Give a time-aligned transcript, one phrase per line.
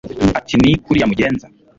[0.39, 1.45] ati ni kuriya mugenza